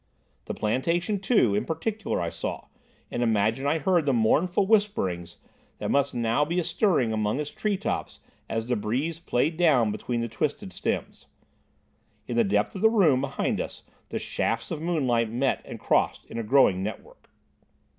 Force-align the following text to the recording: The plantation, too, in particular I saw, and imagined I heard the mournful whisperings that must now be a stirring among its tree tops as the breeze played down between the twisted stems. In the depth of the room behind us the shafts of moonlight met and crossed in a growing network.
The 0.45 0.55
plantation, 0.55 1.19
too, 1.19 1.53
in 1.53 1.63
particular 1.63 2.19
I 2.19 2.31
saw, 2.31 2.65
and 3.11 3.21
imagined 3.21 3.67
I 3.69 3.77
heard 3.77 4.07
the 4.07 4.13
mournful 4.13 4.65
whisperings 4.65 5.37
that 5.77 5.91
must 5.91 6.15
now 6.15 6.43
be 6.43 6.59
a 6.59 6.63
stirring 6.63 7.13
among 7.13 7.39
its 7.39 7.51
tree 7.51 7.77
tops 7.77 8.19
as 8.49 8.65
the 8.65 8.75
breeze 8.75 9.19
played 9.19 9.57
down 9.57 9.91
between 9.91 10.21
the 10.21 10.27
twisted 10.27 10.73
stems. 10.73 11.27
In 12.25 12.35
the 12.35 12.43
depth 12.43 12.73
of 12.73 12.81
the 12.81 12.89
room 12.89 13.21
behind 13.21 13.61
us 13.61 13.83
the 14.09 14.17
shafts 14.17 14.71
of 14.71 14.81
moonlight 14.81 15.29
met 15.29 15.61
and 15.65 15.79
crossed 15.79 16.25
in 16.25 16.39
a 16.39 16.43
growing 16.43 16.81
network. 16.81 17.29